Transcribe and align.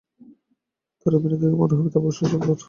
তাঁর 0.99 1.13
অভিনয় 1.15 1.39
দেখে 1.41 1.57
মনে 1.61 1.73
হবে, 1.77 1.89
তাঁর 1.93 2.03
ভবিষ্যৎ 2.03 2.27
সুন্দর। 2.31 2.57